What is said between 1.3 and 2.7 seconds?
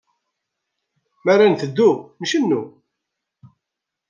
ara netteddu, ncennu.